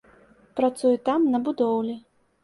Працуе 0.59 0.93
там 1.09 1.27
на 1.33 1.41
будоўлі. 1.49 1.95